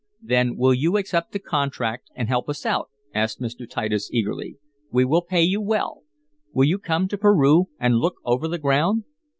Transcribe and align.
"Then 0.23 0.55
will 0.57 0.73
you 0.73 0.97
accept 0.97 1.31
the 1.31 1.37
contract, 1.37 2.09
and 2.15 2.27
help 2.27 2.49
us 2.49 2.65
out?" 2.65 2.89
asked 3.13 3.39
Mr. 3.39 3.69
Titus 3.69 4.09
eagerly. 4.11 4.57
"We 4.89 5.05
will 5.05 5.21
pay 5.21 5.43
you 5.43 5.61
well. 5.61 6.01
Will 6.51 6.65
you 6.65 6.79
come 6.79 7.07
to 7.09 7.19
Peru 7.19 7.67
and 7.79 7.97
look 7.99 8.15
over 8.25 8.47
the 8.47 8.57
ground?" 8.57 9.03